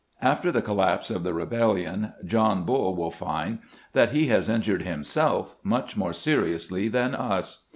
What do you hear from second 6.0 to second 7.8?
seriously than us.